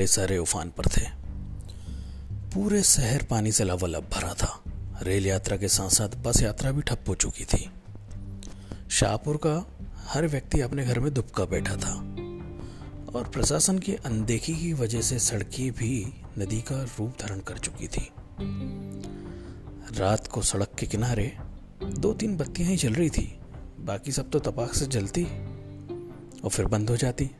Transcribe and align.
मुकाबले 0.00 0.06
सारे 0.06 0.38
उफान 0.38 0.70
पर 0.70 0.86
थे। 0.86 1.04
पूरे 2.54 2.82
शहर 2.82 3.22
पानी 3.22 3.52
से 3.52 3.64
लवलभ 3.64 4.08
भरा 4.14 4.34
था। 4.34 4.62
रेल 5.02 5.26
यात्रा 5.26 5.56
के 5.56 5.68
साथ 5.68 5.88
साथ 5.88 6.08
बस 6.08 6.42
यात्रा 6.42 6.70
भी 6.72 6.82
ठप 6.82 7.04
हो 7.08 7.14
चुकी 7.14 7.44
थी। 7.44 7.70
शाहपुर 8.90 9.36
का 9.36 9.66
हर 10.08 10.26
व्यक्ति 10.26 10.60
अपने 10.60 10.84
घर 10.84 11.00
में 11.00 11.12
दुबका 11.14 11.44
बैठा 11.44 11.76
था। 11.76 11.94
और 13.14 13.28
प्रशासन 13.28 13.78
की 13.78 13.94
अनदेखी 13.94 14.54
की 14.54 14.72
वजह 14.72 15.00
से 15.00 15.18
सड़कें 15.18 15.72
भी 15.72 16.06
नदी 16.38 16.60
का 16.60 16.82
रूप 16.82 17.12
धारण 17.20 17.40
कर 17.40 17.58
चुकी 17.58 17.88
थी। 17.88 18.10
रात 19.98 20.26
को 20.26 20.42
सड़क 20.42 20.72
के 20.78 20.86
किनारे 20.86 21.36
दो 21.84 22.12
तीन 22.12 22.36
बत्तियाँ 22.36 22.70
ही 22.70 22.76
जल 22.76 22.94
रही 22.94 23.10
थी। 23.10 23.38
बाकी 23.80 24.12
सब 24.12 24.30
तो 24.30 24.38
तपाक 24.38 24.74
से 24.74 24.86
जलती 24.86 25.24
और 26.44 26.50
फिर 26.50 26.66
बंद 26.66 26.90
हो 26.90 26.96
जाती। 26.96 27.30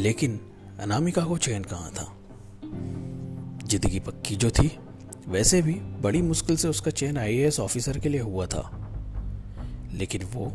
लेकिन 0.00 0.40
अनामिका 0.80 1.22
को 1.22 1.38
चैन 1.38 1.64
कहाँ 1.64 1.90
था? 1.90 2.16
ज़िंदगी 3.66 4.00
पक्की 4.00 4.36
जो 4.36 4.50
थी, 4.50 4.78
वैसे 5.28 5.62
भी 5.62 5.72
बड़ी 5.72 6.22
मुश्किल 6.22 6.56
से 6.56 6.68
उसका 6.68 6.90
चयन 6.90 7.18
आईएएस 7.18 7.60
ऑफिसर 7.60 7.98
के 7.98 8.08
लिए 8.08 8.20
हुआ 8.20 8.46
था। 8.46 8.76
लेकिन 9.92 10.22
वो 10.22 10.52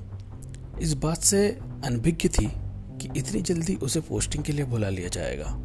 इस 0.82 0.94
बात 0.94 1.18
से 1.18 1.60
अनभिज्ञ 1.86 2.30
थी 2.30 2.52
कि 3.02 3.20
इतनी 3.20 3.42
जल्दी 3.42 3.76
उसे 3.76 4.00
पोस्टिंग 4.00 4.44
के 4.44 4.54
लिए 4.54 4.66
बुला 4.66 4.90
लिया 4.90 5.08
जाएगा। 5.08 5.60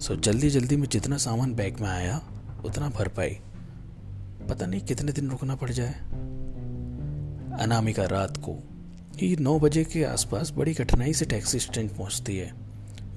सो 0.00 0.16
जल्दी 0.16 0.50
जल्दी 0.50 0.76
में 0.76 0.88
जितना 0.88 1.16
सामान 1.16 1.54
बैग 1.54 1.80
में 1.80 1.88
आया, 1.88 2.22
उतना 2.64 2.88
भर 2.88 3.08
पाई। 3.08 3.38
पता 4.48 4.66
नहीं 4.66 4.80
कितने 4.80 5.12
दिन 5.12 5.30
रुकना 5.30 5.54
पड़ 5.54 5.70
जाए। 5.70 5.92
अनामिका 7.62 8.04
रात 8.04 8.36
को 8.36 8.68
ही 9.16 9.36
नौ 9.36 9.58
बजे 9.58 9.84
के 9.84 10.04
आसपास 10.04 10.52
बड़ी 10.56 10.74
कठिनाई 10.74 11.12
से 11.12 11.24
टैक्सी 11.24 11.58
स्टैंड 11.58 11.90
पहुँचती 11.90 12.36
है। 12.36 12.61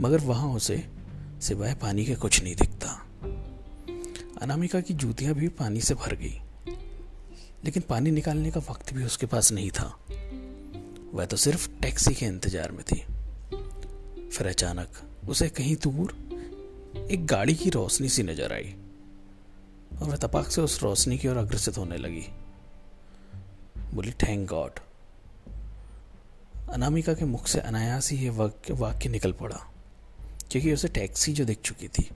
मगर 0.02 0.20
वहाँ 0.22 0.50
उसे 0.54 0.84
सिवाय 1.42 1.74
पानी 1.74 2.06
के 2.06 2.16
कुछ 2.16 2.42
नहीं 2.44 2.56
दिखता। 2.56 2.90
अनामिका 4.42 4.80
की 4.82 4.94
जूतियाँ 4.94 5.34
भी 5.34 5.48
पानी 5.50 5.82
से 5.82 5.94
भर 5.96 6.16
गई, 6.16 6.40
लेकिन 7.66 7.84
पानी 7.90 8.12
निकालने 8.12 8.52
का 8.52 8.60
वक्त 8.70 8.94
भी 8.94 9.04
उसके 9.04 9.26
पास 9.26 9.52
नहीं 9.52 9.70
था। 9.72 9.88
वह 11.14 11.26
तो 11.26 11.38
सिर्फ़ 11.38 11.70
टैक्सी 11.82 12.14
के 12.14 12.26
इंतज़ार 12.26 12.72
में 12.72 12.84
थी। 12.84 13.04
फिर 14.30 14.48
अचानक 14.48 14.90
उसे 15.30 15.50
कहीं 15.50 15.76
दूर 15.84 16.16
एक 17.12 17.26
गाड़ी 17.26 17.56
की 17.56 17.70
रोशनी 17.70 18.10
सी 18.10 18.24
नज़र 18.24 18.54
आई 18.54 18.74
और 19.94 20.10
वह 20.10 20.16
तपाक 20.18 20.50
से 20.52 20.62
उस 20.62 20.82
रोशनी 20.84 21.18
की 21.18 21.28
ओर 21.28 21.38
अग्रसित 21.38 21.78
होने 21.78 21.98
लगी। 21.98 22.26
बोली, 23.94 24.12
थैंक 24.14 24.50
गॉड। 24.50 24.80
अनामिका 26.70 27.14
के 27.14 27.26
मुख 27.26 27.48
से 27.48 27.60
अनायास 27.62 28.12
ही 28.12 28.30
वाक्य 28.30 29.10
निकल 29.10 29.32
पड़ा। 29.32 29.60
क्योंकि 30.52 30.74
उसे 30.74 30.88
टैक्सी 30.88 31.34
जो 31.34 31.46
दिख 31.46 31.62
चुकी 31.62 31.88
थी। 31.88 32.10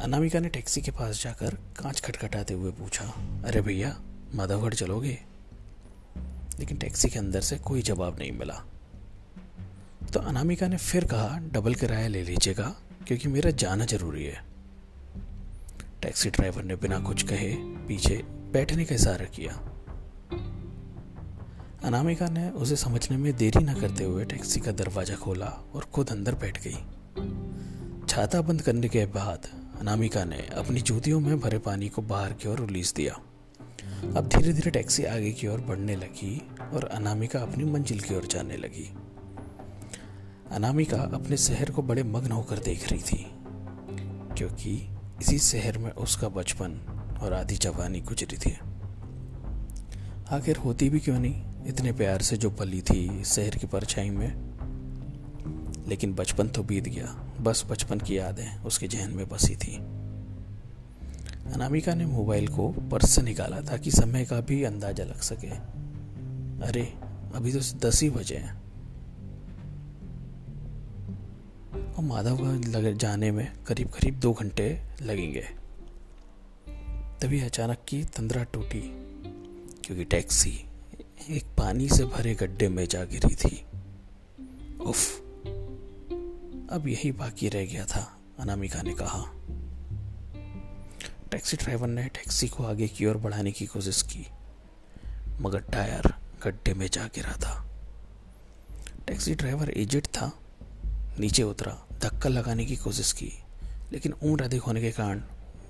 अनामिका 0.00 0.40
ने 0.40 0.48
टैक्सी 0.48 0.80
के 0.80 0.90
पास 0.90 1.22
जाकर 1.22 1.54
कांच 1.54 2.00
खटखटाते 2.00 2.54
हुए 2.54 2.70
पूछा, 2.70 3.04
अरे 3.44 3.60
भैया, 3.60 4.00
माधवगढ़ 4.34 4.74
चलोगे? 4.74 5.18
लेकिन 6.58 6.76
टैक्सी 6.76 7.08
के 7.08 7.18
अंदर 7.18 7.40
से 7.40 7.58
कोई 7.58 7.82
जवाब 7.82 8.18
नहीं 8.18 8.32
मिला। 8.32 8.64
तो 10.12 10.20
अनामिका 10.20 10.68
ने 10.68 10.76
फिर 10.76 11.04
कहा, 11.04 11.38
डबल 11.38 11.74
किराया 11.74 12.08
ले 12.08 12.22
लीजिएगा, 12.22 12.74
क्योंकि 13.06 13.28
मेरा 13.28 13.50
जाना 13.50 13.84
ज़रूरी 13.84 14.24
है। 14.24 14.44
टैक्सी 16.02 16.30
ड्राइवर 16.30 16.62
ने 16.62 16.76
बिना 16.76 16.98
कुछ 16.98 17.22
कहे 17.22 17.54
पीछे 17.56 18.22
बैठने 18.52 18.84
का 18.84 18.94
इशारा 18.94 19.24
किया। 19.24 19.73
अनामिका 21.84 22.26
ने 22.28 22.48
उसे 22.50 22.76
समझने 22.76 23.16
में 23.16 23.36
देरी 23.36 23.64
न 23.64 23.72
करते 23.74 24.04
हुए 24.04 24.24
टैक्सी 24.24 24.60
का 24.60 24.72
दरवाज़ा 24.72 25.16
खोला 25.16 25.46
और 25.74 25.84
खुद 25.92 26.10
अंदर 26.10 26.34
बैठ 26.34 26.60
गई। 26.64 28.06
छाता 28.08 28.40
बंद 28.42 28.62
करने 28.62 28.88
के 28.88 29.04
बाद 29.06 29.48
अनामिका 29.80 30.24
ने 30.24 30.38
अपनी 30.56 30.80
जूतियों 30.80 31.20
में 31.20 31.40
भरे 31.40 31.58
पानी 31.58 31.88
को 31.88 32.02
बाहर 32.02 32.32
की 32.32 32.48
ओर 32.48 32.60
रिलीज़ 32.60 32.94
दिया। 32.96 33.12
अब 34.16 34.28
धीरे 34.28 34.52
धीरे 34.52 34.70
टैक्सी 34.70 35.04
आगे 35.04 35.32
की 35.32 35.46
ओर 35.46 35.60
बढ़ने 35.60 35.96
लगी 35.96 36.42
और 36.72 36.84
अनामिका 36.84 37.40
अपनी 37.40 37.64
मंजिल 37.64 38.00
की 38.00 38.14
ओर 38.14 38.26
जाने 38.26 38.56
लगी। 38.56 38.90
अनामिका 40.50 41.02
अपने 41.14 41.36
शहर 41.36 41.70
को 41.70 41.82
बड़े 41.82 42.02
मग्न 42.02 42.32
होकर 42.32 42.58
देख 42.58 42.90
रही 42.92 43.02
थी, 43.02 43.26
क्योंकि 44.36 44.76
इसी 45.20 45.38
शहर 45.38 45.78
में 45.78 45.90
उसका 45.90 46.28
बचपन 46.28 46.80
और 47.22 47.32
आधी 47.32 47.56
जवानी 47.56 48.00
गुजरी 48.00 48.36
थी। 48.36 48.56
आखिर 50.32 50.56
होती 50.56 50.88
भी 50.88 51.00
क्यों 51.00 51.18
नहीं? 51.18 51.42
इतने 51.66 51.92
प्यार 51.92 52.22
से 52.22 52.36
जो 52.36 52.50
पली 52.50 52.82
थी 52.82 53.24
शहर 53.24 53.50
की 53.50 53.66
परछाई 53.66 54.10
में। 54.10 54.54
लेकिन 55.88 56.14
बचपन 56.14 56.48
तो 56.48 56.62
बीत 56.62 56.84
गया। 56.84 57.34
बस 57.40 57.64
बचपन 57.70 58.00
की 58.00 58.18
यादें 58.18 58.62
उसके 58.62 58.88
जहन 58.88 59.10
में 59.10 59.28
बसी 59.28 59.56
थी। 59.56 59.76
अनामिका 61.52 61.94
ने 61.94 62.06
मोबाइल 62.06 62.48
को 62.48 62.68
पर्स 62.68 63.10
से 63.10 63.22
निकाला 63.22 63.60
ताकि 63.60 63.90
समय 63.90 64.24
का 64.24 64.40
भी 64.40 64.62
अंदाज़ा 64.62 65.04
लग 65.04 65.20
सके। 65.20 65.50
अरे, 66.66 66.94
अभी 67.34 67.52
तो 67.52 67.58
दस 67.58 68.02
ही 68.02 68.10
बजे 68.10 68.36
हैं। 68.36 68.64
और 71.94 72.04
माधवगढ़ 72.04 72.68
लगे 72.68 72.94
जाने 72.94 73.30
में 73.30 73.64
करीब 73.64 73.88
करीब 73.88 74.20
दो 74.20 74.32
घंटे 74.32 74.82
लगेंगे। 75.02 75.46
तभी 77.20 77.40
अचानक 77.40 77.78
की 77.88 78.04
तंद्रा 78.04 78.42
टूटी, 78.44 78.82
क्योंकि 79.84 80.04
टैक्सी 80.04 80.64
एक 81.20 81.44
पानी 81.58 81.88
से 81.88 82.04
भरे 82.04 82.34
गड्ढे 82.34 82.68
में 82.68 82.86
जा 82.86 83.04
गिरी 83.04 83.34
थी। 83.34 83.64
उफ, 84.80 85.20
अब 86.70 86.84
यही 86.86 87.12
बाकी 87.12 87.48
रह 87.48 87.64
गया 87.64 87.84
था, 87.84 88.18
अनामिका 88.38 88.82
ने 88.82 88.94
कहा। 88.94 89.24
टैक्सी 91.30 91.56
ड्राइवर 91.56 91.88
ने 91.88 92.04
टैक्सी 92.04 92.48
को 92.48 92.64
आगे 92.64 92.88
की 92.88 93.06
ओर 93.06 93.16
बढ़ाने 93.16 93.52
की 93.52 93.66
कोशिश 93.66 94.02
की, 94.02 94.26
मगर 95.40 95.60
टायर 95.60 96.14
गड्ढे 96.44 96.74
में 96.74 96.86
जा 96.86 97.04
गिरा 97.04 97.32
था। 97.32 97.70
टैक्सी 99.06 99.34
ड्राइवर 99.34 99.70
एजेड 99.70 100.06
था, 100.06 100.30
नीचे 101.20 101.42
उतरा, 101.42 101.86
धक्का 101.92 102.28
लगाने 102.28 102.64
की 102.64 102.76
कोशिश 102.76 103.12
की, 103.12 103.32
लेकिन 103.92 104.12
उम्र 104.12 104.44
अधिक 104.44 104.62
होने 104.62 104.80
के 104.80 104.90
कारण 104.90 105.22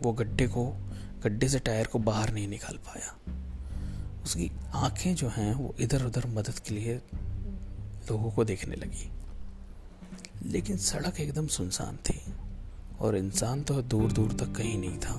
वो 0.02 0.12
गड्ढे 0.12 0.46
को, 0.48 0.66
गड्ढे 1.24 1.48
से 1.48 1.58
टायर 1.58 1.86
को 1.86 1.98
बाहर 1.98 2.32
नहीं 2.32 2.48
निकाल 2.48 2.76
पाया। 2.76 3.16
उसकी 4.24 4.50
आँखें 4.74 5.14
जो 5.14 5.28
हैं 5.28 5.54
वो 5.54 5.74
इधर 5.80 6.04
उधर 6.04 6.26
मदद 6.26 6.58
के 6.58 6.74
लिए 6.74 6.94
लोगों 8.10 8.30
को 8.30 8.44
देखने 8.44 8.76
लगी। 8.76 9.10
लेकिन 10.44 10.76
सड़क 10.76 11.20
एकदम 11.20 11.46
सुनसान 11.46 11.96
थी 11.96 12.20
और 13.00 13.16
इंसान 13.16 13.62
तो 13.62 13.82
दूर 13.82 14.12
दूर 14.12 14.32
तक 14.32 14.52
कहीं 14.52 14.78
नहीं 14.78 14.98
था। 14.98 15.14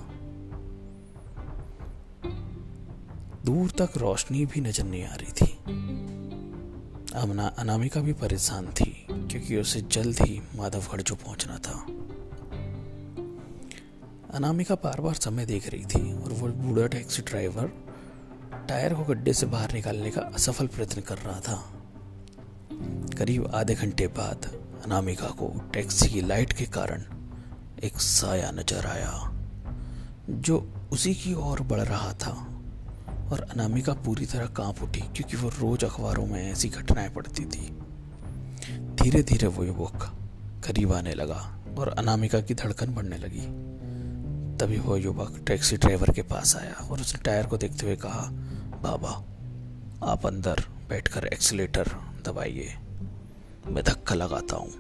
दूर 3.46 3.72
तक 3.72 3.98
रोशनी 3.98 4.46
भी 4.46 4.62
नज़र 4.62 4.84
नहीं 4.84 5.04
आ 5.06 5.16
रही 5.16 5.32
थी। 5.32 5.52
अमना, 7.16 7.48
अनामिका 7.48 8.02
भी 8.02 8.14
परेशान 8.14 8.68
थी 8.68 8.92
क्योंकि 9.10 9.58
उसे 9.58 9.82
जल्द 9.82 10.22
ही 10.22 10.42
माधवगढ़ 10.56 11.02
जो 11.02 11.16
पहुँचना 11.16 11.58
था। 11.58 11.86
अनामिका 14.34 14.76
बार 14.76 15.02
बार 15.02 15.14
समय 15.14 15.46
देख 15.46 15.70
रही 15.70 15.86
थी 15.86 16.14
और 16.14 16.32
वो 16.32 16.48
बूढ़ा 16.48 16.88
टैक्सी 16.88 17.22
ड्राइवर 17.22 17.72
टायर 18.68 18.94
को 18.94 19.04
गड्ढे 19.04 19.34
से 19.34 19.46
बाहर 19.46 19.74
निकालने 19.74 20.12
का 20.12 20.22
असफल 20.36 20.68
प्रयत्न 20.68 21.02
कर 21.02 21.18
रहा 21.18 21.40
था। 21.40 21.56
करीब 23.18 23.48
आधे 23.56 23.76
घंटे 23.76 24.08
बाद 24.18 24.50
अनामिका 24.86 25.28
को 25.40 25.48
टैक्सी 25.74 26.08
की 26.10 26.22
लाइट 26.22 26.54
के 26.54 26.66
कारण 26.74 27.04
एक 27.84 28.00
साया 28.00 28.52
नज़र 28.52 28.86
आया, 28.88 29.12
जो 30.30 30.58
उसी 30.92 31.14
की 31.16 31.34
ओर 31.34 31.62
बढ़ 31.62 31.82
रहा 31.82 32.12
था 32.16 32.32
और 33.32 33.42
अनामिका 33.52 33.94
पूरी 34.06 34.26
तरह 34.26 34.46
काँप 34.58 34.82
उठी 34.84 35.02
क्योंकि 35.02 35.38
वो 35.38 35.50
रोज 35.50 35.84
अखबारों 35.84 36.26
में 36.26 36.42
ऐसी 36.52 36.70
घटनाएँ 36.70 37.10
पड़ती 37.10 37.46
थी। 37.46 37.70
धीरे 38.96 39.22
धीरे 39.24 39.48
वो 39.48 39.64
युवक 39.64 40.12
करीब 40.66 40.94
आने 40.94 41.14
लगा 41.14 41.42
और 41.80 41.90
अनामिका 41.90 42.40
की 42.42 42.54
धड़कन 42.54 42.94
बढ़ने 42.96 43.18
लगी। 43.18 43.48
तभी 44.58 44.78
वो 44.80 44.98
युवक 44.98 45.40
टैक्सी 45.48 45.78
ड्राइवर 45.78 46.12
के 46.12 46.22
पास 46.22 46.56
आया 46.56 46.74
और 46.82 47.02
उसने 47.02 47.22
टायर 47.24 47.46
को 47.46 47.58
देखते 47.58 47.86
हुए 47.86 47.96
कहा 47.96 48.30
बाबा, 48.82 49.10
आप 50.12 50.26
अंदर 50.26 50.66
बैठकर 50.90 51.26
एक्सीटर 51.26 51.88
दबाइए। 52.26 52.76
मैं 53.68 53.84
धक्का 53.84 54.16
लगाता 54.16 54.56
हूँ। 54.56 54.74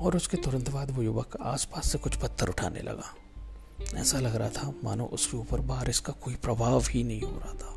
और 0.00 0.16
उसके 0.16 0.36
तुरंत 0.36 0.70
बाद 0.70 0.90
वो 0.90 1.02
युवक 1.02 1.36
आसपास 1.42 1.92
से 1.92 1.98
कुछ 1.98 2.16
पत्थर 2.16 2.48
उठाने 2.48 2.80
लगा। 2.80 3.14
ऐसा 3.94 4.18
लग 4.18 4.36
रहा 4.36 4.48
था, 4.48 4.74
मानो 4.84 5.06
उसके 5.06 5.36
ऊपर 5.36 5.60
बारिश 5.60 5.98
का 5.98 6.12
कोई 6.12 6.34
प्रभाव 6.34 6.82
ही 6.90 7.04
नहीं 7.04 7.22
हो 7.22 7.38
रहा 7.38 7.52
था। 7.52 7.76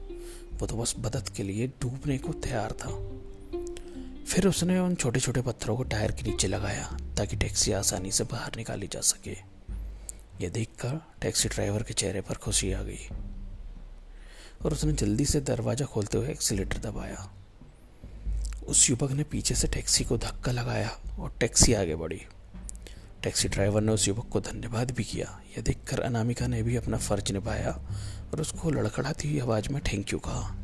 वो 0.54 0.68
तो 0.68 0.76
बस 0.76 0.96
मदद 1.00 1.30
के 1.30 1.44
लिए 1.44 1.68
डूबने 1.68 2.18
को 2.18 2.34
तैयार 2.34 2.72
था। 2.72 2.90
फिर 4.26 4.48
उसने 4.48 4.80
उन 4.80 4.96
छोटे 4.96 5.20
छोटे 5.20 5.42
पत्थरों 5.42 5.78
को 5.78 5.84
टायर 5.84 6.12
के 6.12 6.24
नीचे 6.24 6.48
लगाया, 6.48 6.98
ताकि 7.18 7.36
टैक्सी 7.36 7.72
आसानी 7.72 8.12
से 8.12 8.24
बाहर 8.24 8.52
निकाली 8.58 8.88
जा 8.88 9.02
सके। 9.02 9.56
यह 10.42 10.50
देखकर 10.50 11.02
टैक्सी 11.22 11.50
ड्राइवर 11.50 11.84
के 11.84 11.94
चेहरे 11.94 12.22
पर 12.22 12.36
खुशी 12.36 12.72
आ 12.72 12.82
गई। 12.82 13.10
और 14.64 14.74
उसने 14.74 14.94
जल्दी 14.94 15.26
से 15.26 15.42
दरवाज़ा 15.42 15.86
खोलते 15.86 16.18
हुए 16.18 16.28
एक्सीटर 16.28 16.78
दबाया। 16.78 17.32
उस 18.68 18.90
युवक 18.90 19.12
ने 19.12 19.24
पीछे 19.24 19.56
से 19.56 19.68
टैक्सी 19.68 20.04
को 20.04 20.18
धक्का 20.18 20.52
लगाया 20.52 20.90
और 21.20 21.34
टैक्सी 21.40 21.74
आगे 21.74 21.96
बढ़ी। 21.96 22.22
टैक्सी 23.24 23.48
ड्राइवर 23.48 23.82
ने 23.82 23.92
उस 23.92 24.08
युवक 24.08 24.28
को 24.28 24.40
धन्यवाद 24.40 24.92
भी 24.92 25.04
किया। 25.04 25.42
यह 25.58 25.64
देखकर 25.64 26.00
अनामिका 26.00 26.48
ने 26.48 26.64
भी 26.64 26.76
अपना 26.76 26.98
फ़र्ज़ 26.98 27.34
निभाया 27.34 27.72
और 28.34 28.42
उसको 28.42 28.72
लड़खड़ाती 28.72 29.30
हुई 29.30 29.40
आवाज़ 29.40 29.70
में 29.70 29.82
थैंक 29.82 30.14
यू 30.14 30.20
कहा। 30.20 30.56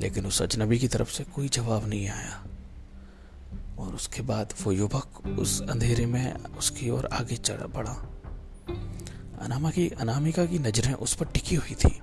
लेकिन 0.00 0.26
उस 0.26 0.42
अजनबी 0.42 0.78
की 0.78 0.88
तरफ़ 0.88 1.12
से 1.12 1.24
कोई 1.24 1.48
जवाब 1.48 1.88
नहीं 1.88 2.08
आया। 2.08 2.44
और 3.78 3.94
उसके 3.94 4.22
बाद 4.22 4.54
वो 4.62 4.72
युवक 4.72 5.26
उस 5.38 5.62
अंधेरे 5.62 6.06
में 6.06 6.34
उसकी 6.34 6.90
ओर 6.90 7.06
आगे 7.06 7.36
चढ़ 7.36 7.60
बढ़ा। 7.60 7.92
अनामा 9.40 9.70
की 9.70 9.88
अनामिका 9.88 10.46
की 10.46 10.58
नज़रें 10.58 10.94
उस 10.94 11.14
पर 11.14 11.26
टिकी 11.26 11.56
हुई 11.56 11.74
थी। 11.74 12.00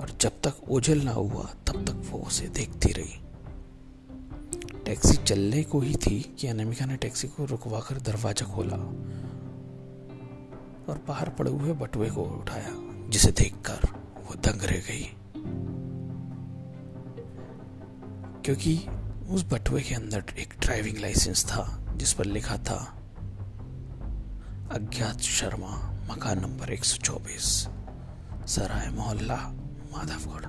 और 0.00 0.10
जब 0.20 0.30
तक 0.30 0.54
ओझल 0.68 1.00
ना 1.00 1.12
हुआ, 1.12 1.44
तब 1.66 1.84
तक 1.84 2.10
वो 2.10 2.18
उसे 2.18 2.48
देखती 2.48 2.92
रही। 2.92 3.20
टैक्सी 4.84 5.16
चलने 5.16 5.62
को 5.62 5.80
ही 5.80 5.94
थी 5.94 6.36
कि 6.38 6.46
अनामिका 6.46 6.84
ने 6.84 6.96
टैक्सी 6.96 7.28
को 7.28 7.44
रुकवाकर 7.44 7.96
दरवाज़ा 7.96 8.46
खोला 8.46 8.76
और 10.92 11.04
बाहर 11.08 11.28
पड़े 11.28 11.50
हुए 11.50 11.72
बटुए 11.72 12.10
को 12.10 12.22
उठाया, 12.22 12.70
जिसे 13.08 13.32
देखकर 13.32 13.80
वो 14.26 14.34
दंग 14.34 14.62
रह 14.62 14.76
गई। 14.76 15.14
क्योंकि 18.44 18.86
उस 19.30 19.44
बटुए 19.52 19.82
के 19.82 19.94
अंदर 19.94 20.24
एक 20.38 20.54
ड्राइविंग 20.60 20.98
लाइसेंस 20.98 21.44
था, 21.44 21.94
जिस 21.96 22.12
पर 22.12 22.24
लिखा 22.24 22.56
था, 22.56 22.94
अज्ञात 24.72 25.20
शर्मा, 25.20 25.98
मकान 26.10 26.40
नंबर 26.40 26.72
124 26.72 27.68
सराय 28.46 28.90
मोहल्ला। 28.90 29.52
माधवगढ़ 29.92 30.46